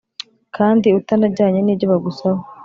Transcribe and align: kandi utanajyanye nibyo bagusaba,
kandi 0.55 0.87
utanajyanye 0.99 1.59
nibyo 1.63 1.85
bagusaba, 1.91 2.41